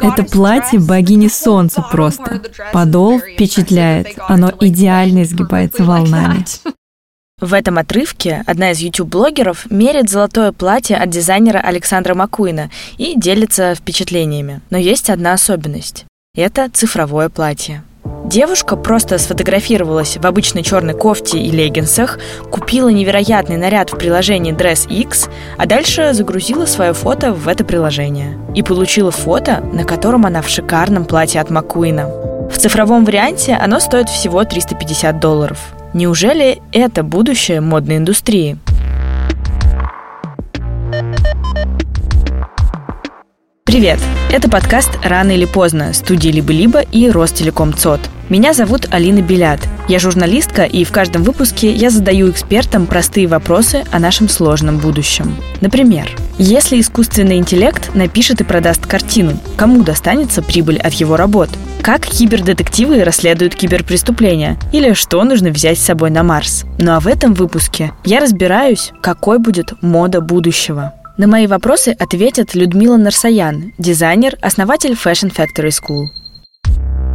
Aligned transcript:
Это 0.00 0.24
платье 0.24 0.80
богини 0.80 1.28
солнца 1.28 1.82
просто. 1.90 2.42
Подол 2.72 3.20
впечатляет. 3.20 4.18
Оно 4.28 4.52
идеально 4.60 5.22
изгибается 5.22 5.84
волнами. 5.84 6.44
В 7.40 7.54
этом 7.54 7.78
отрывке 7.78 8.42
одна 8.46 8.72
из 8.72 8.80
YouTube-блогеров 8.80 9.70
мерит 9.70 10.10
золотое 10.10 10.50
платье 10.50 10.96
от 10.96 11.08
дизайнера 11.08 11.58
Александра 11.58 12.14
Макуина 12.14 12.68
и 12.96 13.14
делится 13.16 13.76
впечатлениями. 13.76 14.60
Но 14.70 14.78
есть 14.78 15.08
одна 15.08 15.34
особенность. 15.34 16.04
Это 16.34 16.68
цифровое 16.68 17.28
платье. 17.28 17.84
Девушка 18.26 18.76
просто 18.76 19.16
сфотографировалась 19.18 20.18
в 20.18 20.26
обычной 20.26 20.62
черной 20.62 20.94
кофте 20.94 21.38
и 21.38 21.50
леггинсах, 21.50 22.18
купила 22.50 22.88
невероятный 22.90 23.56
наряд 23.56 23.90
в 23.90 23.96
приложении 23.96 24.54
Dress 24.54 24.86
X, 24.88 25.28
а 25.56 25.66
дальше 25.66 26.12
загрузила 26.12 26.66
свое 26.66 26.92
фото 26.92 27.32
в 27.32 27.48
это 27.48 27.64
приложение. 27.64 28.38
И 28.54 28.62
получила 28.62 29.10
фото, 29.10 29.62
на 29.72 29.84
котором 29.84 30.26
она 30.26 30.42
в 30.42 30.48
шикарном 30.48 31.06
платье 31.06 31.40
от 31.40 31.48
Маккуина. 31.48 32.06
В 32.50 32.58
цифровом 32.58 33.04
варианте 33.04 33.54
оно 33.54 33.80
стоит 33.80 34.08
всего 34.08 34.44
350 34.44 35.20
долларов– 35.20 35.58
Неужели 35.94 36.60
это 36.70 37.02
будущее 37.02 37.60
модной 37.62 37.96
индустрии? 37.96 38.58
Привет! 43.68 43.98
Это 44.32 44.48
подкаст 44.48 44.88
«Рано 45.04 45.30
или 45.32 45.44
поздно» 45.44 45.92
студии 45.92 46.30
«Либо-либо» 46.30 46.80
и 46.80 47.10
«Ростелеком 47.10 47.74
ЦОД». 47.74 48.00
Меня 48.30 48.54
зовут 48.54 48.88
Алина 48.90 49.20
Белят. 49.20 49.60
Я 49.88 49.98
журналистка, 49.98 50.64
и 50.64 50.84
в 50.84 50.90
каждом 50.90 51.22
выпуске 51.22 51.70
я 51.70 51.90
задаю 51.90 52.30
экспертам 52.30 52.86
простые 52.86 53.26
вопросы 53.26 53.84
о 53.92 53.98
нашем 53.98 54.30
сложном 54.30 54.78
будущем. 54.78 55.36
Например, 55.60 56.08
если 56.38 56.80
искусственный 56.80 57.36
интеллект 57.36 57.94
напишет 57.94 58.40
и 58.40 58.44
продаст 58.44 58.86
картину, 58.86 59.38
кому 59.58 59.82
достанется 59.82 60.40
прибыль 60.40 60.78
от 60.78 60.94
его 60.94 61.18
работ? 61.18 61.50
Как 61.82 62.06
кибердетективы 62.06 63.04
расследуют 63.04 63.54
киберпреступления? 63.54 64.58
Или 64.72 64.94
что 64.94 65.22
нужно 65.24 65.50
взять 65.50 65.78
с 65.78 65.84
собой 65.84 66.08
на 66.08 66.22
Марс? 66.22 66.64
Ну 66.78 66.92
а 66.92 67.00
в 67.00 67.06
этом 67.06 67.34
выпуске 67.34 67.92
я 68.06 68.20
разбираюсь, 68.20 68.92
какой 69.02 69.38
будет 69.38 69.82
мода 69.82 70.22
будущего. 70.22 70.94
На 71.18 71.26
мои 71.26 71.48
вопросы 71.48 71.88
ответит 71.98 72.54
Людмила 72.54 72.96
Нарсаян, 72.96 73.72
дизайнер, 73.76 74.38
основатель 74.40 74.92
Fashion 74.92 75.34
Factory 75.34 75.70
School. 75.70 76.04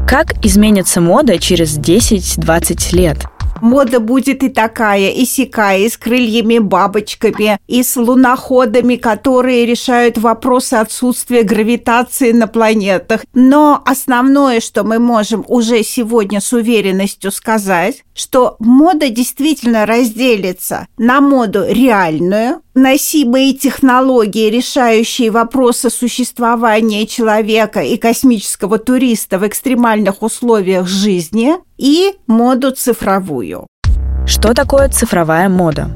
Как 0.05 0.45
изменится 0.45 0.99
мода 0.99 1.39
через 1.39 1.79
10-20 1.79 2.93
лет? 2.93 3.19
Мода 3.61 4.01
будет 4.01 4.43
и 4.43 4.49
такая, 4.49 5.11
и 5.11 5.23
сякая, 5.23 5.77
и 5.77 5.89
с 5.89 5.95
крыльями-бабочками, 5.95 7.57
и 7.67 7.81
с 7.81 7.95
луноходами, 7.95 8.97
которые 8.97 9.65
решают 9.65 10.17
вопросы 10.17 10.73
отсутствия 10.73 11.43
гравитации 11.43 12.33
на 12.33 12.47
планетах. 12.47 13.23
Но 13.33 13.81
основное, 13.85 14.59
что 14.59 14.83
мы 14.83 14.99
можем 14.99 15.45
уже 15.47 15.81
сегодня 15.81 16.41
с 16.41 16.51
уверенностью 16.51 17.31
сказать, 17.31 18.03
что 18.13 18.57
мода 18.59 19.07
действительно 19.07 19.85
разделится 19.85 20.87
на 20.97 21.21
моду 21.21 21.63
реальную, 21.65 22.62
носимые 22.73 23.53
технологии, 23.53 24.49
решающие 24.49 25.31
вопросы 25.31 25.89
существования 25.89 27.05
человека 27.05 27.81
и 27.81 27.97
космического 27.97 28.79
туриста 28.79 29.39
в 29.39 29.47
экстремальных 29.47 30.21
условиях 30.21 30.87
жизни, 30.87 31.55
и 31.77 32.13
моду 32.27 32.71
цифровую. 32.71 33.67
Что 34.25 34.53
такое 34.53 34.89
цифровая 34.89 35.49
мода? 35.49 35.91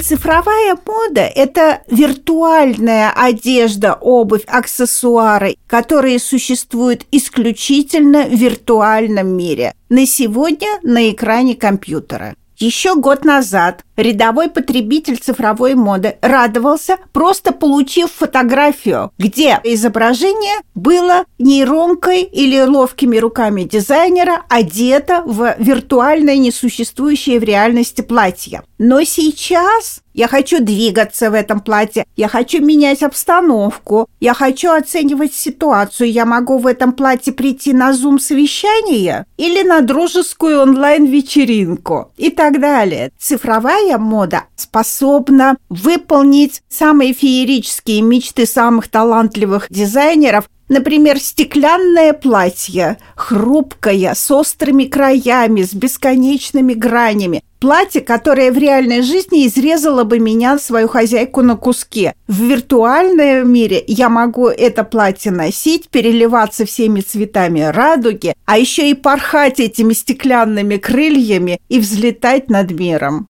Цифровая 0.00 0.76
мода– 0.86 1.22
это 1.34 1.80
виртуальная 1.90 3.10
одежда, 3.10 3.94
обувь, 3.94 4.44
аксессуары, 4.46 5.56
которые 5.66 6.18
существуют 6.18 7.06
исключительно 7.10 8.24
в 8.24 8.34
виртуальном 8.34 9.28
мире. 9.28 9.74
На 9.88 10.06
сегодня 10.06 10.68
на 10.82 11.10
экране 11.10 11.54
компьютера. 11.54 12.34
Еще 12.58 12.94
год 12.94 13.24
назад 13.24 13.85
рядовой 13.96 14.48
потребитель 14.48 15.18
цифровой 15.18 15.74
моды 15.74 16.16
радовался, 16.22 16.98
просто 17.12 17.52
получив 17.52 18.10
фотографию, 18.12 19.10
где 19.18 19.60
изображение 19.64 20.56
было 20.74 21.24
нейронкой 21.38 22.22
или 22.22 22.60
ловкими 22.60 23.16
руками 23.18 23.62
дизайнера 23.62 24.42
одето 24.48 25.22
в 25.24 25.54
виртуальное 25.58 26.36
несуществующее 26.36 27.40
в 27.40 27.44
реальности 27.44 28.02
платье. 28.02 28.62
Но 28.78 29.02
сейчас 29.04 30.02
я 30.16 30.28
хочу 30.28 30.60
двигаться 30.60 31.30
в 31.30 31.34
этом 31.34 31.60
платье, 31.60 32.06
я 32.16 32.28
хочу 32.28 32.64
менять 32.64 33.02
обстановку, 33.02 34.08
я 34.18 34.32
хочу 34.32 34.72
оценивать 34.72 35.34
ситуацию. 35.34 36.10
Я 36.10 36.24
могу 36.24 36.56
в 36.56 36.66
этом 36.66 36.92
платье 36.92 37.34
прийти 37.34 37.74
на 37.74 37.92
зум-совещание 37.92 39.26
или 39.36 39.62
на 39.62 39.82
дружескую 39.82 40.62
онлайн-вечеринку 40.62 42.12
и 42.16 42.30
так 42.30 42.60
далее. 42.60 43.12
Цифровая 43.18 43.85
мода 43.94 44.44
способна 44.56 45.56
выполнить 45.68 46.62
самые 46.68 47.12
феерические 47.12 48.02
мечты 48.02 48.46
самых 48.46 48.88
талантливых 48.88 49.66
дизайнеров 49.70 50.48
Например, 50.68 51.18
стеклянное 51.20 52.12
платье, 52.12 52.98
хрупкое, 53.14 54.14
с 54.14 54.30
острыми 54.32 54.84
краями, 54.84 55.62
с 55.62 55.72
бесконечными 55.72 56.74
гранями. 56.74 57.42
Платье, 57.60 58.00
которое 58.00 58.50
в 58.50 58.58
реальной 58.58 59.02
жизни 59.02 59.46
изрезало 59.46 60.04
бы 60.04 60.18
меня, 60.18 60.58
свою 60.58 60.88
хозяйку, 60.88 61.42
на 61.42 61.56
куски. 61.56 62.12
В 62.26 62.42
виртуальном 62.42 63.50
мире 63.50 63.82
я 63.86 64.08
могу 64.08 64.48
это 64.48 64.82
платье 64.82 65.30
носить, 65.30 65.88
переливаться 65.88 66.66
всеми 66.66 67.00
цветами 67.00 67.60
радуги, 67.60 68.34
а 68.44 68.58
еще 68.58 68.90
и 68.90 68.94
порхать 68.94 69.60
этими 69.60 69.92
стеклянными 69.94 70.76
крыльями 70.76 71.60
и 71.68 71.78
взлетать 71.78 72.50
над 72.50 72.72
миром. 72.72 73.26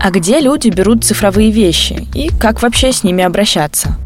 А 0.00 0.10
где 0.10 0.40
люди 0.40 0.68
берут 0.68 1.04
цифровые 1.04 1.50
вещи 1.50 2.06
и 2.14 2.28
как 2.28 2.62
вообще 2.62 2.92
с 2.92 3.02
ними 3.02 3.24
обращаться? 3.24 3.96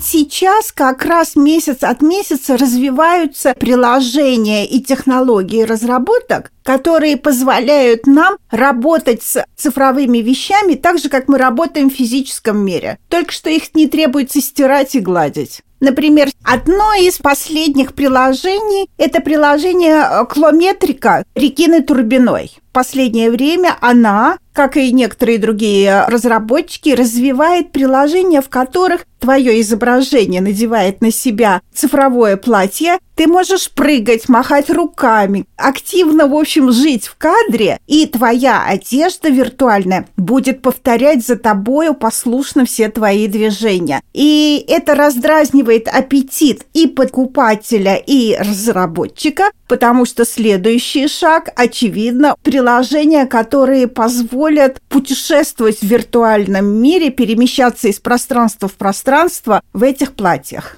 Сейчас 0.00 0.72
как 0.72 1.04
раз 1.04 1.36
месяц 1.36 1.78
от 1.82 2.02
месяца 2.02 2.56
развиваются 2.56 3.54
приложения 3.58 4.66
и 4.66 4.80
технологии 4.80 5.62
разработок, 5.62 6.52
которые 6.62 7.16
позволяют 7.16 8.06
нам 8.06 8.36
работать 8.50 9.22
с 9.22 9.44
цифровыми 9.56 10.18
вещами 10.18 10.74
так 10.74 10.98
же, 10.98 11.08
как 11.08 11.28
мы 11.28 11.38
работаем 11.38 11.90
в 11.90 11.94
физическом 11.94 12.58
мире. 12.58 12.98
Только 13.08 13.32
что 13.32 13.50
их 13.50 13.74
не 13.74 13.88
требуется 13.88 14.40
стирать 14.40 14.94
и 14.94 15.00
гладить. 15.00 15.62
Например, 15.80 16.28
одно 16.42 16.94
из 16.94 17.18
последних 17.18 17.94
приложений– 17.94 18.88
это 18.98 19.20
приложение 19.20 20.24
Клометрика 20.26 21.24
Регины 21.34 21.82
Турбиной. 21.82 22.52
Последнее 22.76 23.30
время 23.30 23.74
она 23.80 24.36
как 24.56 24.78
и 24.78 24.90
некоторые 24.90 25.38
другие 25.38 26.06
разработчики, 26.06 26.88
развивает 26.88 27.72
приложения, 27.72 28.40
в 28.40 28.48
которых 28.48 29.04
твое 29.18 29.60
изображение 29.60 30.40
надевает 30.40 31.02
на 31.02 31.10
себя 31.10 31.60
цифровое 31.74 32.38
платье, 32.38 32.98
ты 33.16 33.26
можешь 33.26 33.70
прыгать, 33.70 34.28
махать 34.28 34.70
руками, 34.70 35.44
активно, 35.56 36.26
в 36.26 36.34
общем, 36.34 36.70
жить 36.70 37.06
в 37.06 37.16
кадре, 37.16 37.78
и 37.86 38.06
твоя 38.06 38.64
одежда 38.64 39.28
виртуальная 39.28 40.06
будет 40.16 40.62
повторять 40.62 41.26
за 41.26 41.36
тобою 41.36 41.94
послушно 41.94 42.64
все 42.64 42.88
твои 42.88 43.26
движения. 43.26 44.00
И 44.14 44.64
это 44.68 44.94
раздразнивает 44.94 45.88
аппетит 45.88 46.64
и 46.72 46.86
покупателя, 46.86 47.96
и 47.96 48.36
разработчика, 48.36 49.50
потому 49.68 50.04
что 50.04 50.24
следующий 50.24 51.08
шаг, 51.08 51.50
очевидно, 51.56 52.36
приложения, 52.42 53.26
которые 53.26 53.88
позволят 53.88 54.80
путешествовать 54.88 55.80
в 55.80 55.82
виртуальном 55.82 56.66
мире, 56.66 57.10
перемещаться 57.10 57.88
из 57.88 58.00
пространства 58.00 58.68
в 58.68 58.74
пространство 58.74 59.60
в 59.72 59.82
этих 59.82 60.12
платьях. 60.12 60.76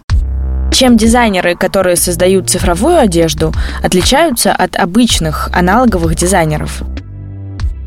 Чем 0.72 0.96
дизайнеры, 0.96 1.56
которые 1.56 1.96
создают 1.96 2.50
цифровую 2.50 2.98
одежду, 2.98 3.52
отличаются 3.82 4.52
от 4.52 4.76
обычных 4.76 5.50
аналоговых 5.52 6.14
дизайнеров? 6.14 6.82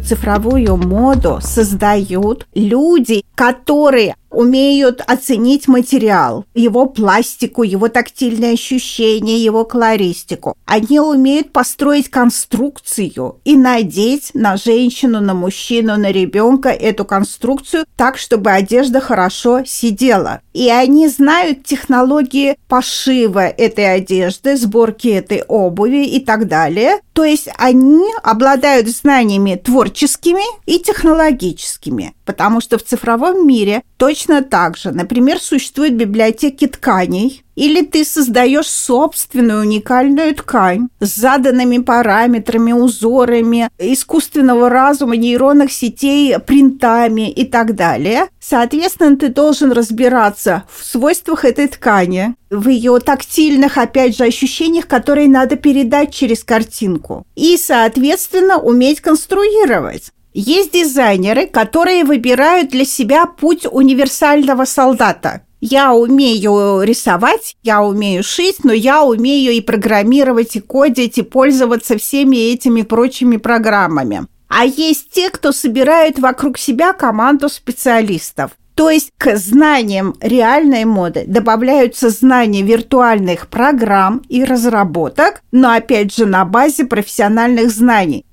Цифровую 0.04 0.78
моду 0.78 1.40
создают 1.42 2.48
люди, 2.56 3.24
которые 3.42 4.14
умеют 4.30 5.02
оценить 5.08 5.68
материал, 5.68 6.46
его 6.54 6.86
пластику, 6.86 7.64
его 7.64 7.90
тактильные 7.90 8.54
ощущения, 8.54 9.44
его 9.44 9.66
колористику. 9.66 10.56
Они 10.66 11.00
умеют 11.00 11.52
построить 11.52 12.10
конструкцию 12.10 13.40
и 13.44 13.58
надеть 13.58 14.30
на 14.36 14.58
женщину, 14.58 15.22
на 15.22 15.34
мужчину, 15.34 15.98
на 15.98 16.12
ребенка 16.12 16.70
эту 16.70 17.04
конструкцию 17.04 17.86
так, 17.98 18.20
чтобы 18.20 18.52
одежда 18.52 19.02
хорошо 19.02 19.66
сидела. 19.66 20.42
И 20.54 20.70
они 20.70 21.08
знают 21.08 21.64
технологии 21.66 22.58
пошива 22.68 23.48
этой 23.48 23.96
одежды, 23.96 24.56
сборки 24.56 25.08
этой 25.08 25.42
обуви 25.48 26.06
и 26.06 26.20
так 26.24 26.48
далее. 26.48 27.00
То 27.14 27.24
есть 27.24 27.50
они 27.58 28.06
обладают 28.24 28.88
знаниями 28.88 29.56
творческими 29.56 30.44
и 30.66 30.80
технологическими 30.80 32.14
потому 32.32 32.62
что 32.62 32.78
в 32.78 32.84
цифровом 32.84 33.46
мире 33.46 33.84
точно 33.98 34.42
так 34.42 34.78
же, 34.78 34.92
например, 34.92 35.38
существуют 35.38 35.96
библиотеки 35.96 36.66
тканей, 36.66 37.44
или 37.56 37.84
ты 37.84 38.06
создаешь 38.06 38.68
собственную 38.68 39.62
уникальную 39.62 40.34
ткань 40.34 40.88
с 41.02 41.14
заданными 41.16 41.80
параметрами, 41.80 42.72
узорами, 42.72 43.70
искусственного 43.78 44.70
разума, 44.70 45.18
нейронных 45.18 45.74
сетей, 45.74 46.40
принтами 46.40 47.30
и 47.30 47.44
так 47.44 47.76
далее. 47.76 48.28
Соответственно, 48.40 49.18
ты 49.18 49.28
должен 49.28 49.74
разбираться 49.74 50.64
в 50.74 50.86
свойствах 50.86 51.44
этой 51.44 51.68
ткани, 51.68 52.34
в 52.50 52.70
ее 52.70 52.98
тактильных, 53.00 53.78
опять 53.78 54.16
же, 54.16 54.24
ощущениях, 54.24 54.88
которые 54.88 55.28
надо 55.28 55.58
передать 55.58 56.14
через 56.14 56.46
картинку. 56.46 57.26
И, 57.36 57.58
соответственно, 57.58 58.58
уметь 58.58 59.02
конструировать. 59.02 60.12
Есть 60.34 60.72
дизайнеры, 60.72 61.46
которые 61.46 62.06
выбирают 62.06 62.70
для 62.70 62.86
себя 62.86 63.26
путь 63.26 63.66
универсального 63.70 64.66
солдата. 64.66 65.42
Я 65.60 65.94
умею 65.94 66.82
рисовать, 66.84 67.56
я 67.62 67.84
умею 67.84 68.24
шить, 68.24 68.64
но 68.64 68.74
я 68.74 69.04
умею 69.04 69.52
и 69.52 69.62
программировать, 69.62 70.56
и 70.56 70.60
кодить, 70.60 71.18
и 71.18 71.22
пользоваться 71.22 71.98
всеми 71.98 72.38
этими 72.38 72.82
прочими 72.82 73.38
программами. 73.38 74.26
А 74.48 74.66
есть 74.66 75.12
те, 75.12 75.30
кто 75.30 75.52
собирает 75.52 76.18
вокруг 76.18 76.58
себя 76.58 76.94
команду 76.94 77.48
специалистов. 77.48 78.52
То 78.74 78.90
есть 78.90 79.12
к 79.18 79.36
знаниям 79.36 80.16
реальной 80.22 80.86
моды 80.86 81.26
добавляются 81.28 82.10
знания 82.10 82.62
виртуальных 82.62 83.48
программ 83.48 84.24
и 84.30 84.44
разработок, 84.44 85.42
но 85.52 85.74
опять 85.74 86.16
же 86.16 86.26
на 86.26 86.46
базе 86.46 86.86
профессиональных 86.86 87.70
знаний. 87.70 88.26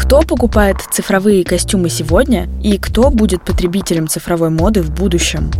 Кто 0.00 0.22
покупает 0.22 0.78
цифровые 0.90 1.44
костюмы 1.44 1.90
сегодня 1.90 2.48
и 2.64 2.78
кто 2.78 3.10
будет 3.10 3.44
потребителем 3.44 4.08
цифровой 4.08 4.48
моды 4.48 4.80
в 4.80 4.90
будущем? 4.90 5.50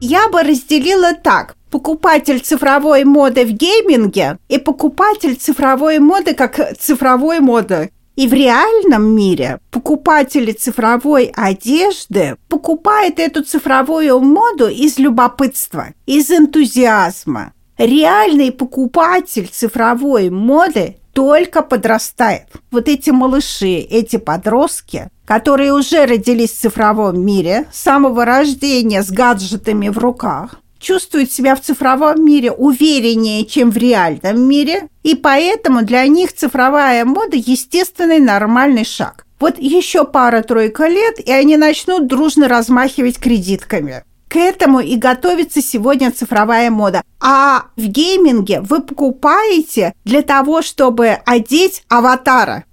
Я 0.00 0.28
бы 0.28 0.42
разделила 0.42 1.14
так. 1.14 1.54
Покупатель 1.70 2.40
цифровой 2.40 3.04
моды 3.04 3.46
в 3.46 3.52
гейминге 3.52 4.38
и 4.48 4.58
покупатель 4.58 5.36
цифровой 5.36 6.00
моды 6.00 6.34
как 6.34 6.76
цифровой 6.76 7.38
моды. 7.38 7.92
И 8.16 8.26
в 8.26 8.32
реальном 8.32 9.14
мире 9.14 9.60
покупатели 9.70 10.50
цифровой 10.50 11.32
одежды 11.34 12.36
покупают 12.48 13.20
эту 13.20 13.44
цифровую 13.44 14.20
моду 14.20 14.66
из 14.66 14.98
любопытства, 14.98 15.90
из 16.04 16.30
энтузиазма. 16.32 17.52
Реальный 17.78 18.50
покупатель 18.50 19.48
цифровой 19.48 20.30
моды 20.30 20.96
только 21.16 21.62
подрастает. 21.62 22.42
Вот 22.70 22.88
эти 22.88 23.08
малыши, 23.08 23.78
эти 23.78 24.18
подростки, 24.18 25.08
которые 25.24 25.72
уже 25.72 26.04
родились 26.04 26.50
в 26.50 26.60
цифровом 26.60 27.24
мире, 27.24 27.64
с 27.72 27.80
самого 27.80 28.26
рождения 28.26 29.02
с 29.02 29.10
гаджетами 29.10 29.88
в 29.88 29.96
руках, 29.96 30.60
чувствуют 30.78 31.32
себя 31.32 31.56
в 31.56 31.62
цифровом 31.62 32.22
мире 32.22 32.52
увереннее, 32.52 33.46
чем 33.46 33.70
в 33.70 33.78
реальном 33.78 34.42
мире, 34.42 34.88
и 35.04 35.14
поэтому 35.14 35.82
для 35.86 36.06
них 36.06 36.34
цифровая 36.34 37.06
мода– 37.06 37.36
естественный 37.38 38.18
нормальный 38.18 38.84
шаг. 38.84 39.24
Вот 39.40 39.58
еще 39.58 40.04
пара-тройка 40.04 40.86
лет, 40.86 41.18
и 41.18 41.32
они 41.32 41.56
начнут 41.56 42.08
дружно 42.08 42.46
размахивать 42.46 43.18
кредитками. 43.18 44.04
К 44.28 44.36
этому 44.36 44.80
и 44.80 44.96
готовится 44.96 45.62
сегодня 45.62 46.10
цифровая 46.10 46.70
мода. 46.70 47.02
А 47.20 47.66
в 47.76 47.82
гейминге 47.82 48.60
вы 48.60 48.82
покупаете 48.82 49.94
для 50.04 50.22
того, 50.22 50.62
чтобы 50.62 51.18
одеть 51.24 51.84
аватара. 51.88 52.64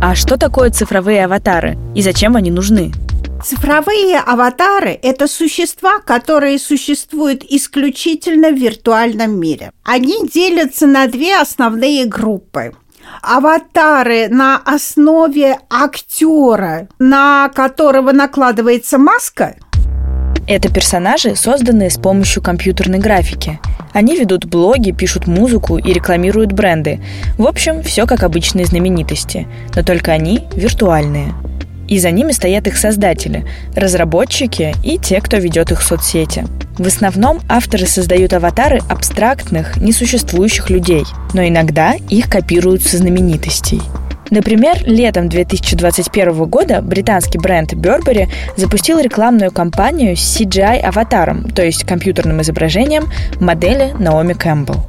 А 0.00 0.14
что 0.14 0.36
такое 0.36 0.70
цифровые 0.70 1.24
аватары 1.24 1.76
и 1.94 2.02
зачем 2.02 2.36
они 2.36 2.50
нужны? 2.50 2.92
Цифровые 3.44 4.18
аватары– 4.18 4.98
это 5.02 5.26
существа, 5.28 6.00
которые 6.00 6.58
существуют 6.58 7.44
исключительно 7.44 8.50
в 8.50 8.56
виртуальном 8.56 9.38
мире. 9.38 9.72
Они 9.84 10.26
делятся 10.26 10.86
на 10.86 11.06
две 11.06 11.38
основные 11.40 12.06
группы 12.06 12.72
аватары 13.22 14.28
на 14.28 14.56
основе 14.56 15.58
актера, 15.70 16.88
на 16.98 17.50
которого 17.54 18.12
накладывается 18.12 18.98
маска. 18.98 19.56
Это 20.48 20.72
персонажи, 20.72 21.34
созданные 21.34 21.90
с 21.90 21.98
помощью 21.98 22.40
компьютерной 22.40 23.00
графики. 23.00 23.58
Они 23.92 24.16
ведут 24.16 24.44
блоги, 24.44 24.92
пишут 24.92 25.26
музыку 25.26 25.76
и 25.76 25.92
рекламируют 25.92 26.52
бренды. 26.52 27.00
В 27.36 27.46
общем, 27.46 27.82
все 27.82 28.06
как 28.06 28.22
обычные 28.22 28.64
знаменитости, 28.64 29.48
но 29.74 29.82
только 29.82 30.12
они 30.12 30.44
виртуальные. 30.54 31.34
И 31.88 31.98
за 31.98 32.12
ними 32.12 32.30
стоят 32.30 32.68
их 32.68 32.76
создатели, 32.76 33.44
разработчики 33.74 34.74
и 34.84 34.98
те, 34.98 35.20
кто 35.20 35.38
ведет 35.38 35.72
их 35.72 35.80
в 35.80 35.84
соцсети. 35.84 36.44
В 36.78 36.86
основном 36.86 37.40
авторы 37.48 37.86
создают 37.86 38.32
аватары 38.32 38.80
абстрактных, 38.88 39.76
несуществующих 39.78 40.70
людей, 40.70 41.04
но 41.32 41.46
иногда 41.46 41.94
их 42.08 42.30
копируют 42.30 42.82
со 42.82 42.98
знаменитостей– 42.98 43.80
Например, 44.30 44.76
летом 44.84 45.28
2021 45.28 46.44
года 46.46 46.82
британский 46.82 47.38
бренд 47.38 47.72
Burberry 47.74 48.28
запустил 48.56 48.98
рекламную 48.98 49.52
кампанию 49.52 50.16
с 50.16 50.40
CGI-аватаром, 50.40 51.50
то 51.50 51.62
есть 51.64 51.84
компьютерным 51.84 52.40
изображением 52.42 53.06
модели 53.40 53.94
Наоми 53.98 54.32
Кэмпбелл. 54.32 54.86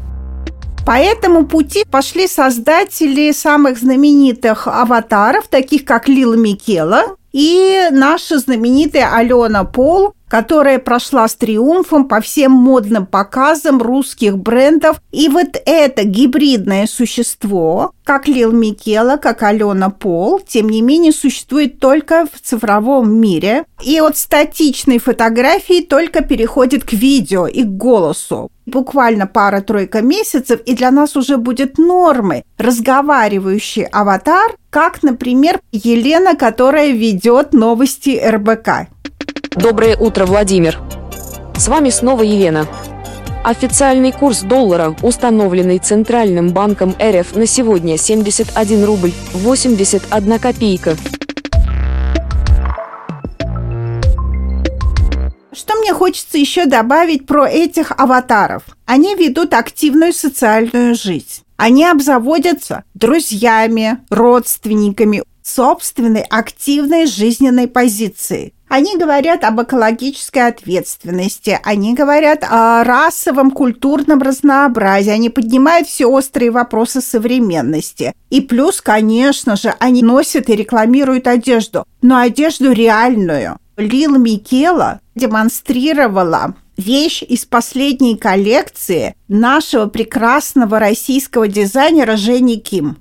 По 0.86 0.98
этому 0.98 1.45
пути 1.45 1.84
пошли 1.92 2.28
создатели 2.28 3.34
самых 3.34 3.78
знаменитых 3.78 4.68
аватаров, 4.68 5.48
таких 5.50 5.84
как 5.84 6.07
Лил 6.07 6.36
Микела 6.38 7.18
и 7.31 7.89
наша 7.91 8.39
знаменитая 8.39 9.15
Алена 9.15 9.63
Пол, 9.63 10.13
которая 10.27 10.79
прошла 10.79 11.27
с 11.27 11.35
триумфом 11.35 12.07
по 12.07 12.19
всем 12.19 12.51
модным 12.51 13.06
показам 13.06 13.81
русских 13.81 14.38
брендов. 14.38 15.01
И 15.12 15.29
вот 15.29 15.62
это 15.65 16.03
гибридное 16.03 16.88
существо, 16.88 17.91
как 18.03 18.27
Лил 18.27 18.51
Микела, 18.51 19.18
как 19.18 19.44
Алена 19.44 19.89
Пол, 19.89 20.39
тем 20.45 20.69
не 20.69 20.81
менее 20.81 21.13
существует 21.13 21.79
только 21.79 22.27
в 22.31 22.41
цифровом 22.41 23.13
мире. 23.13 23.65
И 23.83 24.00
от 24.00 24.18
статичной 24.18 25.00
фотографии 25.00 25.81
только 25.81 26.24
переходит 26.24 26.83
к 26.83 26.94
видео 26.94 27.47
и 27.47 27.63
к 27.63 27.68
голосу. 27.68 28.50
Буквально 28.65 29.27
пара-тройка 29.27 30.01
месяцев, 30.01 30.59
и 30.65 30.75
для 30.75 30.91
нас 30.91 31.15
уже 31.15 31.38
будет 31.38 31.77
нормой 31.77 32.44
разговаривающий 32.57 33.85
аватар, 33.85 34.57
как, 34.69 35.03
например, 35.03 35.62
Елена, 35.71 36.35
которая 36.35 36.91
ведет 36.91 37.17
новости 37.54 38.22
РБК. 38.24 38.90
Доброе 39.56 39.98
утро, 39.98 40.28
Владимир. 40.28 40.78
С 41.58 41.68
вами 41.68 41.90
снова 41.90 42.22
Елена. 42.22 42.68
Официальный 43.44 44.12
курс 44.12 44.41
доллара, 44.41 44.96
установленный 45.01 45.80
Центральным 45.80 46.50
банком 46.50 46.96
РФ 47.01 47.36
на 47.36 47.48
сегодня 47.48 47.98
71 47.98 48.86
рубль 48.86 49.13
81 49.34 50.38
копейка. 50.39 50.96
Что 55.51 55.75
мне 55.77 55.94
хочется 55.94 56.38
еще 56.38 56.65
добавить 56.65 57.25
про 57.25 57.48
этих 57.48 57.94
аватаров? 57.98 58.62
Они 58.86 59.15
ведут 59.15 59.56
активную 59.56 60.13
социальную 60.13 60.94
жизнь. 60.94 61.41
Они 61.56 61.84
обзаводятся 61.84 62.84
друзьями, 62.94 63.98
родственниками, 64.12 65.24
собственной 65.48 66.22
активной 66.22 67.06
жизненной 67.06 67.68
позиции. 67.68 68.54
Они 68.68 68.98
говорят 68.98 69.46
об 69.46 69.62
экологической 69.62 70.48
ответственности, 70.48 71.58
они 71.63 71.94
говорят 71.94 72.44
о 72.44 72.84
расовом 72.84 73.51
культурном 73.51 74.22
разнообразии, 74.22 75.12
они 75.12 75.30
поднимают 75.30 75.88
все 75.88 76.06
острые 76.06 76.51
вопросы 76.51 77.00
современности. 77.00 78.12
И 78.30 78.42
плюс, 78.42 78.82
конечно 78.82 79.56
же, 79.56 79.74
они 79.80 80.04
носят 80.04 80.50
и 80.50 80.56
рекламируют 80.56 81.27
одежду, 81.27 81.86
но 82.01 82.18
одежду 82.18 82.74
реальную. 82.74 83.58
Лил 83.77 84.18
Микела 84.18 85.00
демонстрировала 85.16 86.56
вещь 86.75 87.24
из 87.24 87.46
последней 87.46 88.18
коллекции 88.18 89.16
нашего 89.30 89.86
прекрасного 89.86 90.77
российского 90.77 91.48
дизайнера 91.48 92.18
Жени 92.18 92.58
Ким. 92.58 92.98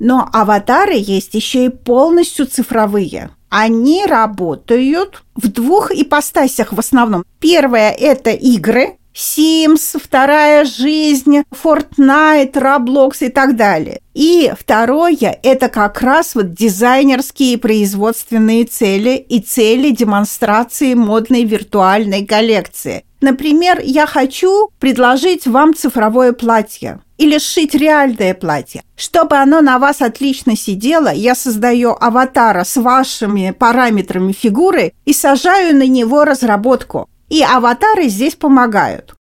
Но 0.00 0.28
аватары 0.32 0.94
есть 0.96 1.34
еще 1.34 1.66
и 1.66 1.68
полностью 1.68 2.46
цифровые. 2.46 3.30
Они 3.50 4.06
работают 4.06 5.22
в 5.36 5.48
двух 5.48 5.92
ипостасях 5.92 6.72
в 6.72 6.78
основном. 6.78 7.24
Первое– 7.38 7.90
это 7.98 8.30
игры, 8.30 8.96
Sims, 9.14 10.00
вторая 10.02 10.64
жизнь, 10.64 11.42
Fortnite, 11.50 12.52
Roblox 12.52 13.26
и 13.26 13.28
так 13.28 13.56
далее. 13.56 14.00
И 14.14 14.52
второе– 14.58 15.38
это 15.42 15.68
как 15.68 16.00
раз 16.00 16.34
вот 16.34 16.54
дизайнерские 16.54 17.58
производственные 17.58 18.64
цели 18.64 19.16
и 19.16 19.40
цели 19.40 19.90
демонстрации 19.90 20.94
модной 20.94 21.44
виртуальной 21.44 22.24
коллекции. 22.24 23.04
Например, 23.20 23.80
я 23.82 24.06
хочу 24.06 24.70
предложить 24.78 25.46
вам 25.46 25.74
цифровое 25.74 26.32
платье. 26.32 27.00
Или 27.20 27.38
сшить 27.38 27.74
реальное 27.74 28.32
платье. 28.32 28.82
Чтобы 28.96 29.36
оно 29.36 29.60
на 29.60 29.78
вас 29.78 30.00
отлично 30.00 30.56
сидело, 30.56 31.12
я 31.12 31.34
создаю 31.34 31.94
аватара 32.00 32.64
с 32.64 32.80
вашими 32.80 33.50
параметрами 33.50 34.32
фигуры 34.32 34.94
и 35.04 35.12
сажаю 35.12 35.76
на 35.76 35.86
него 35.86 36.24
разработку. 36.24 37.08
И 37.28 37.42
аватары 37.42 38.08
здесь 38.08 38.34
помогают. 38.34 39.14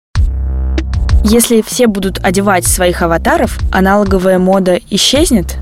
Если 1.26 1.62
все 1.62 1.88
будут 1.88 2.24
одевать 2.24 2.66
своих 2.66 3.02
аватаров, 3.02 3.60
аналоговая 3.74 4.40
мода 4.40 4.80
исчезнет? 4.90 5.58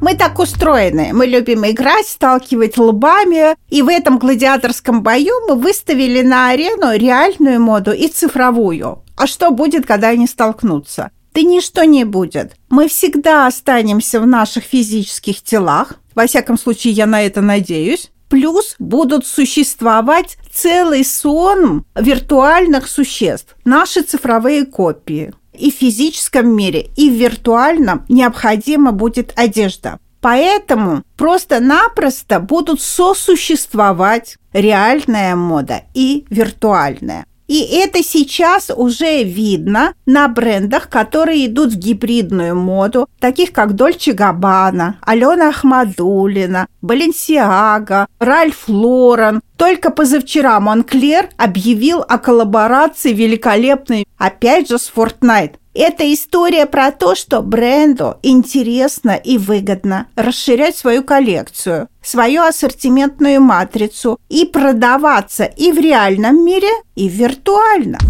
Мы 0.00 0.14
так 0.14 0.38
устроены. 0.38 1.10
Мы 1.12 1.26
любим 1.26 1.66
играть, 1.66 2.06
сталкивать 2.06 2.78
лбами. 2.78 3.56
И 3.68 3.82
в 3.82 3.88
этом 3.88 4.18
гладиаторском 4.18 5.02
бою 5.02 5.34
мы 5.48 5.56
выставили 5.56 6.22
на 6.22 6.50
арену 6.50 6.96
реальную 6.96 7.60
моду 7.60 7.92
и 7.92 8.06
цифровую. 8.06 9.02
А 9.16 9.26
что 9.26 9.50
будет, 9.50 9.86
когда 9.86 10.08
они 10.08 10.28
столкнутся? 10.28 11.10
Да 11.34 11.42
ничто 11.42 11.84
не 11.84 12.04
будет. 12.04 12.54
Мы 12.68 12.88
всегда 12.88 13.46
останемся 13.46 14.20
в 14.20 14.26
наших 14.26 14.64
физических 14.64 15.42
телах. 15.42 15.94
Во 16.14 16.26
всяком 16.26 16.58
случае, 16.58 16.92
я 16.92 17.06
на 17.06 17.22
это 17.22 17.40
надеюсь. 17.40 18.10
Плюс 18.28 18.76
будут 18.78 19.26
существовать 19.26 20.36
целый 20.52 21.04
сон 21.04 21.84
виртуальных 21.94 22.86
существ, 22.86 23.56
наши 23.64 24.02
цифровые 24.02 24.66
копии. 24.66 25.32
И 25.58 25.70
в 25.70 25.74
физическом 25.74 26.48
мире, 26.54 26.88
и 26.96 27.10
в 27.10 27.14
виртуальном 27.14 28.04
необходима 28.08 28.92
будет 28.92 29.32
одежда. 29.36 29.98
Поэтому 30.20 31.02
просто-напросто 31.16 32.40
будут 32.40 32.80
сосуществовать 32.80 34.36
реальная 34.52 35.36
мода 35.36 35.82
и 35.94 36.26
виртуальная. 36.28 37.26
И 37.48 37.60
это 37.62 38.02
сейчас 38.02 38.70
уже 38.74 39.24
видно 39.24 39.94
на 40.04 40.28
брендах, 40.28 40.90
которые 40.90 41.46
идут 41.46 41.72
в 41.72 41.78
гибридную 41.78 42.54
моду, 42.54 43.08
таких 43.18 43.52
как 43.52 43.74
Дольче 43.74 44.12
Габбана, 44.12 44.98
Алена 45.00 45.48
Ахмадулина, 45.48 46.66
Баленсиага, 46.82 48.06
Ральф 48.20 48.68
Лорен. 48.68 49.40
Только 49.56 49.90
позавчера 49.90 50.60
Монклер 50.60 51.30
объявил 51.38 52.04
о 52.06 52.18
коллаборации 52.18 53.12
великолепной, 53.12 54.06
опять 54.18 54.68
же, 54.68 54.78
с 54.78 54.92
Fortnite. 54.94 55.54
Это 55.80 56.12
история 56.12 56.66
про 56.66 56.90
то, 56.90 57.14
что 57.14 57.40
бренду 57.40 58.16
интересно 58.24 59.12
и 59.12 59.38
выгодно 59.38 60.08
расширять 60.16 60.76
свою 60.76 61.04
коллекцию, 61.04 61.86
свою 62.02 62.42
ассортиментную 62.42 63.40
матрицу 63.40 64.18
и 64.28 64.44
продаваться 64.44 65.44
и 65.44 65.70
в 65.70 65.78
реальном 65.78 66.44
мире, 66.44 66.66
и 66.96 67.08
в 67.08 67.12
виртуальном. 67.12 68.00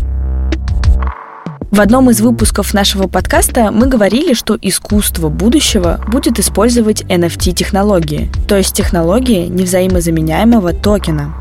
В 1.71 1.79
одном 1.83 2.09
из 2.09 2.23
выпусков 2.23 2.73
нашего 2.73 3.07
подкаста 3.07 3.71
мы 3.71 3.87
говорили, 3.87 4.33
что 4.33 4.57
искусство 4.63 5.29
будущего 5.29 6.03
будет 6.11 6.39
использовать 6.39 7.03
NFT-технологии, 7.03 8.31
то 8.49 8.57
есть 8.57 8.75
технологии 8.75 9.47
невзаимозаменяемого 9.47 10.73
токена. 10.73 11.35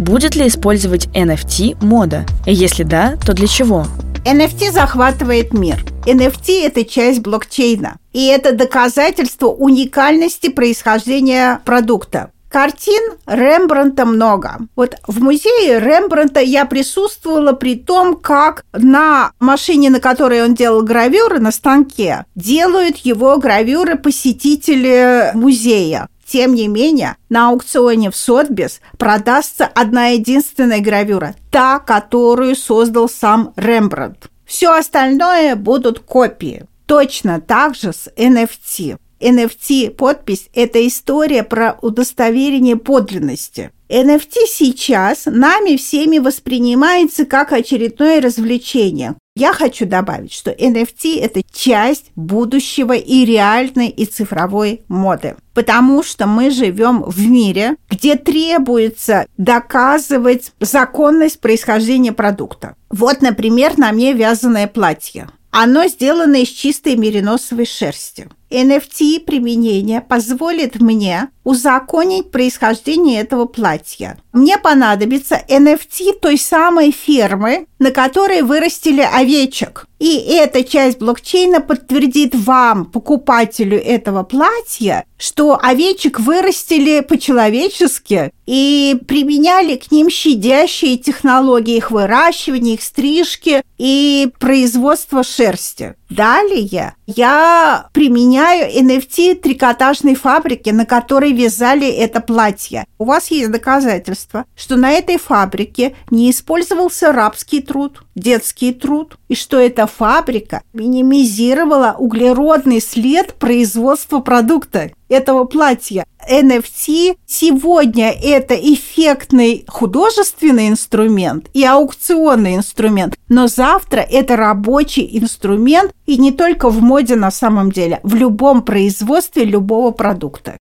Будет 0.00 0.34
ли 0.34 0.48
использовать 0.48 1.06
NFT 1.14 1.76
мода? 1.80 2.26
И 2.44 2.52
если 2.52 2.82
да, 2.82 3.16
то 3.24 3.34
для 3.34 3.46
чего? 3.46 3.86
NFT 4.26 4.72
захватывает 4.72 5.52
мир. 5.52 5.84
NFT– 6.04 6.62
это 6.64 6.84
часть 6.84 7.20
блокчейна. 7.20 7.98
И 8.12 8.26
это 8.26 8.50
доказательство 8.50 9.46
уникальности 9.46 10.48
происхождения 10.48 11.60
продукта. 11.64 12.32
Картин 12.48 13.18
Рембранта 13.26 14.04
много. 14.04 14.58
Вот 14.74 14.96
в 15.06 15.22
музее 15.22 15.78
Рембранта 15.78 16.40
я 16.40 16.64
присутствовала 16.64 17.52
при 17.52 17.76
том, 17.76 18.16
как 18.16 18.64
на 18.72 19.30
машине, 19.38 19.90
на 19.90 20.00
которой 20.00 20.42
он 20.42 20.56
делал 20.56 20.82
гравюры, 20.82 21.38
на 21.38 21.52
станке, 21.52 22.24
делают 22.34 22.96
его 22.98 23.36
гравюры 23.38 23.96
посетители 23.96 25.30
музея. 25.34 26.08
Тем 26.26 26.54
не 26.54 26.66
менее, 26.66 27.16
на 27.28 27.50
аукционе 27.50 28.10
в 28.10 28.16
Сотбис 28.16 28.80
продастся 28.98 29.66
одна 29.66 30.08
единственная 30.08 30.80
гравюра, 30.80 31.36
та, 31.52 31.78
которую 31.78 32.56
создал 32.56 33.08
сам 33.08 33.52
Рембрандт. 33.56 34.28
Все 34.44 34.76
остальное 34.76 35.54
будут 35.54 36.00
копии. 36.00 36.64
Точно 36.86 37.40
так 37.40 37.74
же 37.76 37.92
с 37.92 38.08
NFT. 38.16 38.98
NFT-подпись– 39.20 40.48
это 40.54 40.86
история 40.86 41.42
про 41.42 41.78
удостоверение 41.80 42.76
подлинности. 42.76 43.70
NFT 43.88 44.46
сейчас 44.48 45.26
нами 45.26 45.76
всеми 45.76 46.18
воспринимается 46.18 47.24
как 47.24 47.52
очередное 47.52 48.20
развлечение. 48.20 49.14
Я 49.36 49.52
хочу 49.52 49.84
добавить, 49.84 50.32
что 50.32 50.50
NFT– 50.50 51.20
это 51.22 51.42
часть 51.52 52.06
будущего 52.16 52.94
и 52.94 53.26
реальной, 53.26 53.88
и 53.88 54.06
цифровой 54.06 54.80
моды. 54.88 55.36
Потому 55.52 56.02
что 56.02 56.26
мы 56.26 56.50
живем 56.50 57.02
в 57.02 57.20
мире, 57.20 57.76
где 57.90 58.16
требуется 58.16 59.26
доказывать 59.36 60.52
законность 60.58 61.38
происхождения 61.38 62.12
продукта. 62.12 62.76
Вот, 62.88 63.20
например, 63.20 63.76
на 63.76 63.92
мне 63.92 64.14
вязаное 64.14 64.68
платье. 64.68 65.28
Оно 65.50 65.86
сделано 65.86 66.36
из 66.36 66.48
чистой 66.48 66.96
мериносовой 66.96 67.66
шерсти. 67.66 68.28
NFT 68.50 69.20
применение 69.20 70.00
позволит 70.00 70.80
мне 70.80 71.28
узаконить 71.44 72.30
происхождение 72.30 73.20
этого 73.20 73.46
платья. 73.46 74.18
Мне 74.32 74.58
понадобится 74.58 75.40
NFT 75.48 76.18
той 76.20 76.38
самой 76.38 76.90
фермы, 76.90 77.66
на 77.78 77.92
которой 77.92 78.42
вырастили 78.42 79.00
овечек. 79.00 79.86
И 79.98 80.16
эта 80.16 80.64
часть 80.64 80.98
блокчейна 80.98 81.60
подтвердит 81.60 82.34
вам, 82.34 82.84
покупателю 82.84 83.78
этого 83.78 84.24
платья, 84.24 85.04
что 85.16 85.58
овечек 85.60 86.20
вырастили 86.20 87.00
по-человечески 87.00 88.32
и 88.46 88.98
применяли 89.06 89.76
к 89.76 89.90
ним 89.90 90.10
щадящие 90.10 90.98
технологии 90.98 91.76
их 91.76 91.90
выращивания, 91.90 92.74
их 92.74 92.82
стрижки 92.82 93.62
и 93.78 94.28
производства 94.38 95.22
шерсти. 95.22 95.94
Далее 96.10 96.95
я 97.06 97.88
применяю 97.92 98.70
NFT 98.70 99.36
трикотажной 99.36 100.14
фабрики, 100.14 100.70
на 100.70 100.84
которой 100.84 101.32
вязали 101.32 101.88
это 101.88 102.20
платье. 102.20 102.84
У 102.98 103.04
вас 103.04 103.30
есть 103.30 103.50
доказательства, 103.50 104.44
что 104.56 104.76
на 104.76 104.90
этой 104.90 105.18
фабрике 105.18 105.94
не 106.10 106.30
использовался 106.30 107.12
рабский 107.12 107.62
труд, 107.62 108.02
детский 108.16 108.72
труд, 108.72 109.16
и 109.28 109.34
что 109.36 109.58
эта 109.58 109.86
фабрика 109.86 110.62
минимизировала 110.72 111.94
углеродный 111.96 112.80
след 112.80 113.34
производства 113.34 114.18
продукта 114.20 114.90
этого 115.08 115.44
платья. 115.44 116.04
NFT 116.28 117.18
сегодня 117.24 118.10
это 118.10 118.54
эффектный 118.54 119.64
художественный 119.68 120.68
инструмент 120.68 121.48
и 121.54 121.64
аукционный 121.64 122.56
инструмент, 122.56 123.16
но 123.28 123.46
завтра 123.46 124.00
это 124.00 124.34
рабочий 124.34 125.08
инструмент 125.20 125.92
и 126.06 126.18
не 126.18 126.32
только 126.32 126.68
в 126.68 126.82
моде 126.82 127.14
на 127.14 127.30
самом 127.30 127.70
деле, 127.70 128.00
в 128.02 128.14
любом 128.16 128.62
производстве 128.62 129.44
любого 129.44 129.92
продукта. 129.92 130.56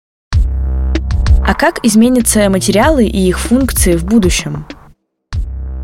А 1.47 1.53
как 1.53 1.83
изменятся 1.85 2.49
материалы 2.49 3.05
и 3.05 3.27
их 3.27 3.39
функции 3.39 3.95
в 3.95 4.03
будущем? 4.03 4.65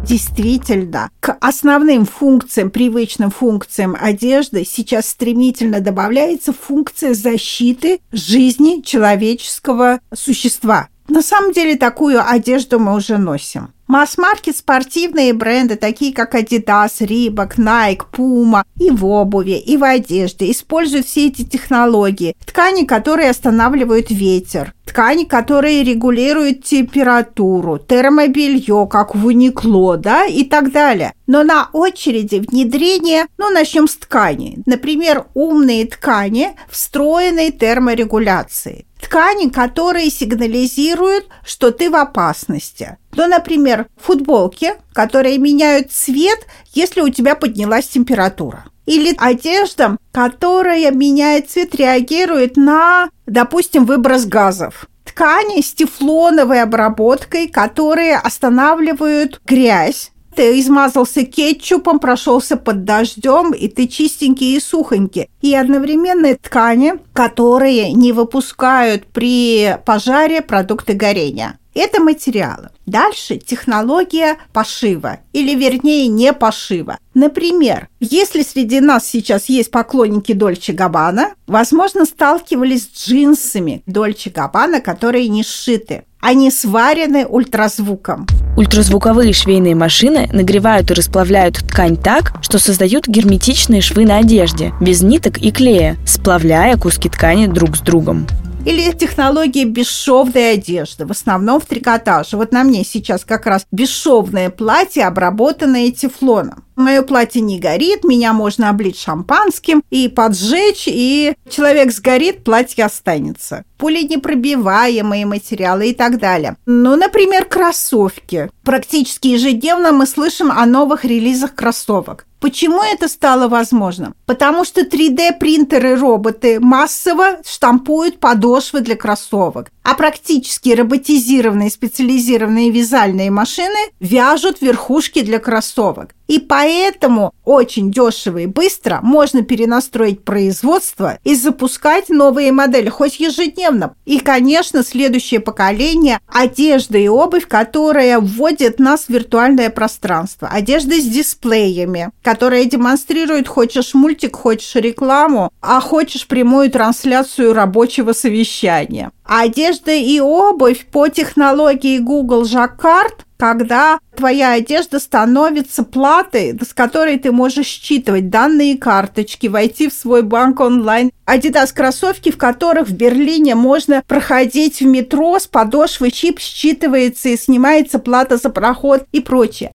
Действительно, 0.03 1.11
к 1.19 1.37
основным 1.39 2.05
функциям, 2.05 2.71
привычным 2.71 3.29
функциям 3.29 3.95
одежды 3.99 4.65
сейчас 4.65 5.07
стремительно 5.07 5.79
добавляется 5.79 6.53
функция 6.53 7.13
защиты 7.13 8.01
жизни 8.11 8.81
человеческого 8.81 9.99
существа. 10.13 10.89
На 11.07 11.21
самом 11.21 11.53
деле 11.53 11.75
такую 11.75 12.25
одежду 12.25 12.79
мы 12.79 12.95
уже 12.95 13.17
носим. 13.17 13.73
Масс-маркет 13.91 14.55
спортивные 14.55 15.33
бренды, 15.33 15.75
такие 15.75 16.13
как 16.13 16.33
Adidas, 16.33 17.01
Reebok, 17.01 17.57
Nike, 17.57 18.03
Puma, 18.09 18.63
и 18.79 18.89
в 18.89 19.05
обуви, 19.05 19.57
и 19.59 19.75
в 19.75 19.83
одежде 19.83 20.49
используют 20.49 21.05
все 21.05 21.27
эти 21.27 21.43
технологии. 21.43 22.33
Ткани, 22.45 22.85
которые 22.85 23.29
останавливают 23.29 24.09
ветер, 24.09 24.73
ткани, 24.85 25.25
которые 25.25 25.83
регулируют 25.83 26.63
температуру, 26.63 27.79
термобелье, 27.79 28.87
как 28.89 29.13
в 29.13 29.25
Уникло, 29.25 29.97
да, 29.97 30.25
и 30.25 30.45
так 30.45 30.71
далее. 30.71 31.13
Но 31.31 31.43
на 31.43 31.69
очереди 31.71 32.45
внедрение, 32.45 33.25
ну, 33.37 33.49
начнем 33.51 33.87
с 33.87 33.95
ткани. 33.95 34.61
Например, 34.65 35.27
умные 35.33 35.87
ткани, 35.87 36.57
встроенной 36.69 37.53
терморегуляции. 37.53 38.85
Ткани, 39.01 39.47
которые 39.47 40.09
сигнализируют, 40.09 41.29
что 41.45 41.71
ты 41.71 41.89
в 41.89 41.95
опасности. 41.95 42.97
Ну, 43.15 43.27
например, 43.27 43.87
футболки, 43.95 44.73
которые 44.91 45.37
меняют 45.37 45.93
цвет, 45.93 46.45
если 46.73 46.99
у 46.99 47.07
тебя 47.07 47.35
поднялась 47.35 47.87
температура. 47.87 48.65
Или 48.85 49.15
одежда, 49.17 49.95
которая 50.11 50.91
меняет 50.91 51.49
цвет, 51.49 51.73
реагирует 51.75 52.57
на, 52.57 53.09
допустим, 53.25 53.85
выброс 53.85 54.25
газов. 54.25 54.85
Ткани 55.05 55.61
с 55.61 55.71
тефлоновой 55.71 56.61
обработкой, 56.61 57.47
которые 57.47 58.17
останавливают 58.17 59.39
грязь 59.45 60.11
ты 60.35 60.59
измазался 60.59 61.23
кетчупом, 61.23 61.99
прошелся 61.99 62.57
под 62.57 62.83
дождем, 62.85 63.53
и 63.53 63.67
ты 63.67 63.87
чистенький 63.87 64.55
и 64.55 64.59
сухонький. 64.59 65.29
И 65.41 65.53
одновременно 65.55 66.35
ткани, 66.35 66.95
которые 67.13 67.93
не 67.93 68.11
выпускают 68.11 69.05
при 69.05 69.77
пожаре 69.85 70.41
продукты 70.41 70.93
горения. 70.93 71.57
Это 71.73 72.01
материалы. 72.01 72.69
Дальше 72.85 73.37
технология 73.37 74.37
пошива, 74.51 75.19
или 75.31 75.55
вернее 75.55 76.07
не 76.07 76.33
пошива. 76.33 76.97
Например, 77.13 77.87
если 78.01 78.43
среди 78.43 78.81
нас 78.81 79.05
сейчас 79.05 79.47
есть 79.47 79.71
поклонники 79.71 80.33
Дольче 80.33 80.73
Габбана, 80.73 81.33
возможно, 81.47 82.05
сталкивались 82.05 82.89
с 82.93 83.07
джинсами 83.07 83.83
Дольче 83.85 84.29
Габбана, 84.31 84.81
которые 84.81 85.29
не 85.29 85.43
сшиты. 85.43 86.03
Они 86.21 86.51
сварены 86.51 87.25
ультразвуком. 87.25 88.27
Ультразвуковые 88.55 89.33
швейные 89.33 89.73
машины 89.73 90.29
нагревают 90.31 90.91
и 90.91 90.93
расплавляют 90.93 91.57
ткань 91.67 91.97
так, 91.97 92.33
что 92.43 92.59
создают 92.59 93.07
герметичные 93.07 93.81
швы 93.81 94.05
на 94.05 94.17
одежде, 94.17 94.71
без 94.79 95.01
ниток 95.01 95.39
и 95.39 95.51
клея, 95.51 95.97
сплавляя 96.05 96.77
куски 96.77 97.09
ткани 97.09 97.47
друг 97.47 97.75
с 97.75 97.79
другом. 97.79 98.27
Или 98.63 98.91
технология 98.91 99.65
бесшовной 99.65 100.53
одежды, 100.53 101.07
в 101.07 101.11
основном 101.11 101.59
в 101.59 101.65
трикотаже. 101.65 102.37
Вот 102.37 102.51
на 102.51 102.63
мне 102.63 102.83
сейчас 102.83 103.25
как 103.25 103.47
раз 103.47 103.65
бесшовное 103.71 104.51
платье, 104.51 105.05
обработанное 105.05 105.89
тефлоном. 105.91 106.63
Мое 106.75 107.01
платье 107.01 107.41
не 107.41 107.59
горит, 107.59 108.03
меня 108.03 108.33
можно 108.33 108.69
облить 108.69 108.99
шампанским 108.99 109.83
и 109.89 110.07
поджечь, 110.07 110.83
и 110.87 111.33
человек 111.49 111.91
сгорит, 111.91 112.43
платье 112.43 112.85
останется. 112.85 113.63
Пуленепробиваемые 113.77 115.25
материалы 115.25 115.89
и 115.89 115.93
так 115.93 116.19
далее. 116.19 116.55
Ну, 116.67 116.95
например, 116.95 117.45
кроссовки. 117.45 118.49
Практически 118.63 119.29
ежедневно 119.29 119.91
мы 119.91 120.05
слышим 120.05 120.51
о 120.51 120.65
новых 120.67 121.03
релизах 121.03 121.55
кроссовок. 121.55 122.25
Почему 122.41 122.81
это 122.81 123.07
стало 123.07 123.47
возможным? 123.47 124.15
Потому 124.25 124.65
что 124.65 124.81
3D-принтеры-роботы 124.81 126.59
массово 126.59 127.37
штампуют 127.45 128.19
подошвы 128.19 128.81
для 128.81 128.95
кроссовок, 128.95 129.69
а 129.83 129.93
практически 129.95 130.69
роботизированные 130.69 131.69
специализированные 131.69 132.71
вязальные 132.71 133.31
машины 133.31 133.79
вяжут 133.99 134.61
верхушки 134.61 135.21
для 135.21 135.39
кроссовок. 135.39 136.15
И 136.31 136.39
поэтому 136.39 137.33
очень 137.43 137.91
дешево 137.91 138.37
и 138.37 138.45
быстро 138.45 138.99
можно 139.03 139.41
перенастроить 139.41 140.23
производство 140.23 141.19
и 141.25 141.35
запускать 141.35 142.07
новые 142.07 142.53
модели, 142.53 142.87
хоть 142.87 143.19
ежедневно. 143.19 143.95
И, 144.05 144.17
конечно, 144.17 144.81
следующее 144.81 145.41
поколение– 145.41 146.19
одежда 146.27 146.97
и 146.97 147.09
обувь, 147.09 147.49
которая 147.49 148.21
вводит 148.21 148.79
нас 148.79 149.07
в 149.07 149.09
виртуальное 149.09 149.69
пространство. 149.69 150.47
Одежда 150.47 150.95
с 151.01 151.03
дисплеями, 151.03 152.11
которая 152.23 152.63
демонстрирует, 152.63 153.49
хочешь 153.49 153.93
мультик, 153.93 154.37
хочешь 154.37 154.75
рекламу, 154.75 155.51
а 155.59 155.81
хочешь 155.81 156.27
прямую 156.27 156.71
трансляцию 156.71 157.53
рабочего 157.53 158.13
совещания. 158.13 159.11
Одежда 159.33 159.93
и 159.93 160.19
обувь 160.19 160.85
по 160.91 161.07
технологии 161.07 161.99
Google 161.99 162.43
Jacquard 162.43 163.23
когда 163.41 163.97
твоя 164.15 164.51
одежда 164.51 164.99
становится 164.99 165.81
платой, 165.81 166.55
с 166.61 166.75
которой 166.75 167.17
ты 167.17 167.31
можешь 167.31 167.65
считывать 167.65 168.29
данные 168.29 168.77
карточки, 168.77 169.47
войти 169.47 169.89
в 169.89 169.93
свой 169.93 170.21
банк 170.21 170.59
онлайн. 170.59 171.09
Adidas 171.25 171.73
кроссовки, 171.73 172.29
в 172.29 172.37
которых 172.37 172.89
в 172.89 172.93
Берлине 172.93 173.55
можно 173.55 174.03
проходить 174.05 174.81
в 174.81 174.85
метро 174.85 175.39
с 175.39 175.47
подошвы, 175.47 176.11
чип 176.11 176.37
считывается 176.37 177.29
и 177.29 177.35
снимается 177.35 177.97
плата 177.97 178.37
за 178.37 178.51
проход 178.51 179.07
и 179.11 179.21
прочее. 179.21 179.71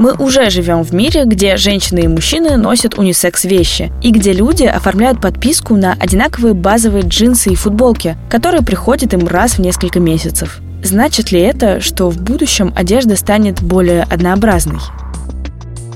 Мы 0.00 0.14
уже 0.14 0.48
живем 0.48 0.82
в 0.82 0.94
мире, 0.94 1.26
где 1.26 1.58
женщины 1.58 1.98
и 1.98 2.08
мужчины 2.08 2.56
носят 2.56 2.98
унисекс-вещи, 2.98 3.92
и 4.02 4.12
где 4.12 4.32
люди 4.32 4.64
оформляют 4.64 5.20
подписку 5.20 5.76
на 5.76 5.92
одинаковые 5.92 6.54
базовые 6.54 7.04
джинсы 7.06 7.50
и 7.52 7.54
футболки, 7.54 8.16
которые 8.30 8.62
приходят 8.62 9.12
им 9.12 9.28
раз 9.28 9.56
в 9.56 9.58
несколько 9.58 10.00
месяцев. 10.00 10.60
Значит 10.82 11.32
ли 11.32 11.40
это, 11.40 11.82
что 11.82 12.08
в 12.08 12.18
будущем 12.18 12.72
одежда 12.74 13.14
станет 13.14 13.62
более 13.62 14.04
однообразной? 14.04 14.80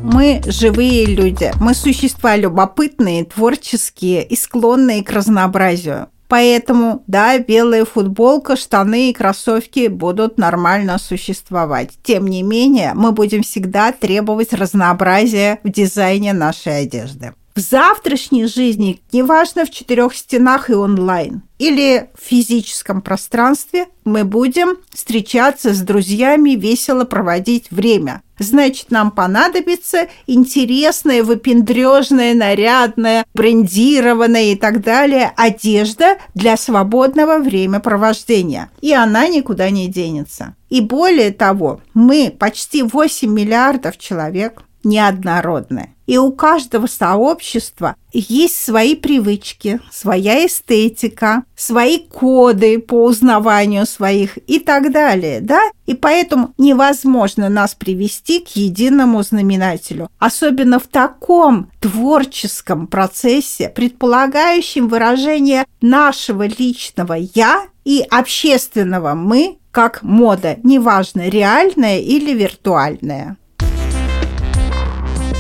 Мы 0.03 0.43
живые 0.45 1.07
люди, 1.07 1.51
мы 1.59 1.75
существа 1.75 2.37
любопытные, 2.37 3.25
творческие 3.25 4.23
и 4.23 4.37
склонные 4.37 5.03
к 5.03 5.11
разнообразию. 5.13 6.09
Поэтому, 6.29 7.03
да, 7.07 7.39
белая 7.39 7.85
футболка, 7.85 8.57
штаны 8.57 9.11
и 9.11 9.13
кроссовки 9.13 9.89
будут 9.89 10.39
нормально 10.39 10.99
существовать. 10.99 11.91
Тем 12.03 12.27
не 12.27 12.43
менее, 12.43 12.93
мы 12.95 13.13
будем 13.13 13.43
всегда 13.43 13.93
требовать 13.93 14.53
разнообразия 14.53 15.61
в 15.63 15.71
дизайне 15.71 16.33
нашей 16.33 16.83
одежды 16.83 17.35
в 17.55 17.61
завтрашней 17.61 18.47
жизни, 18.47 19.01
неважно 19.13 19.65
в 19.65 19.71
четырех 19.71 20.15
стенах 20.15 20.71
и 20.71 20.75
онлайн, 20.75 21.43
или 21.59 22.11
в 22.19 22.27
физическом 22.27 23.01
пространстве, 23.01 23.87
мы 24.05 24.25
будем 24.25 24.79
встречаться 24.93 25.73
с 25.73 25.81
друзьями, 25.81 26.51
весело 26.51 27.05
проводить 27.05 27.71
время. 27.71 28.23
Значит, 28.41 28.91
нам 28.91 29.13
понадобится 29.13 30.09
интересная, 30.27 31.23
выпендрежная, 31.23 32.35
нарядная, 32.35 33.25
брендированная 33.33 34.53
и 34.53 34.57
так 34.57 34.83
далее 34.83 35.33
одежда 35.37 36.19
для 36.35 36.57
свободного 36.57 37.39
времяпровождения. 37.39 38.71
И 38.81 38.93
она 38.93 39.29
никуда 39.29 39.71
не 39.71 39.87
денется. 39.87 40.57
И 40.71 40.81
более 40.81 41.31
того, 41.31 41.81
мы 41.95 42.35
почти 42.37 42.83
8 42.83 43.31
миллиардов 43.31 43.97
человек– 43.97 44.65
неоднородны. 44.85 45.94
И 46.07 46.19
у 46.19 46.33
каждого 46.33 46.87
сообщества 46.87 47.97
есть 48.13 48.57
свои 48.57 48.95
привычки, 48.95 49.81
своя 49.91 50.47
эстетика, 50.47 51.45
свои 51.57 51.99
коды 51.99 52.79
по 52.79 53.05
узнаванию 53.05 53.87
своих 53.87 54.39
и 54.47 54.59
так 54.59 54.93
далее, 54.93 55.41
да? 55.41 55.61
И 55.87 55.95
поэтому 55.95 56.53
невозможно 56.59 57.49
нас 57.49 57.75
привести 57.75 58.41
к 58.41 58.49
единому 58.57 59.23
знаменателю, 59.23 60.09
особенно 60.19 60.79
в 60.79 60.87
таком 60.87 61.71
творческом 61.81 62.87
процессе, 62.87 63.69
предполагающем 63.69 64.89
выражение 64.89 65.65
нашего 65.81 66.47
личного 66.47 67.15
«я» 67.15 67.67
и 67.85 68.05
общественного 68.11 69.15
«мы», 69.15 69.59
как 69.71 70.05
мода, 70.05 70.57
неважно, 70.63 71.29
реальная 71.29 71.99
или 71.99 72.33
виртуальная. 72.33 73.37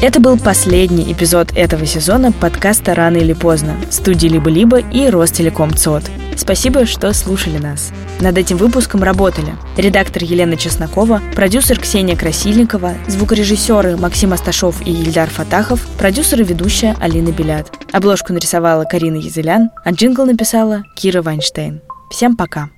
Это 0.04 0.20
был 0.20 0.36
последний 0.36 1.10
эпизод 1.10 1.56
этого 1.56 1.86
сезона 1.86 2.30
подкаста 2.30 2.94
«Рано 2.94 3.16
или 3.16 3.32
поздно» 3.32 3.74
студии 3.90 4.26
«Либо-либо» 4.26 4.80
и 4.80 5.08
Ростелеком 5.08 5.74
ЦОД. 5.74 6.02
Спасибо, 6.36 6.84
что 6.84 7.10
слушали 7.14 7.56
нас. 7.56 7.90
Над 8.20 8.36
этим 8.36 8.58
выпуском 8.58 9.02
работали 9.02 9.54
редактор 9.78 10.22
Елена 10.22 10.58
Чеснокова, 10.58 11.22
продюсер 11.34 11.80
Ксения 11.80 12.16
Красильникова, 12.16 12.92
звукорежиссеры 13.08 13.96
Максим 13.96 14.34
Асташов 14.34 14.86
и 14.86 14.90
Ильдар 14.90 15.30
Фатахов, 15.30 15.80
продюсер 15.96 16.42
и 16.42 16.44
ведущая 16.44 16.94
Алина 17.00 17.30
Белят. 17.30 17.72
Обложку 17.90 18.34
нарисовала 18.34 18.84
Карина 18.84 19.16
Язылян, 19.16 19.70
а 19.86 19.90
джингл 19.90 20.26
написала 20.26 20.82
Кира 20.96 21.22
Вайнштейн. 21.22 21.80
Всем 22.10 22.36
пока! 22.36 22.68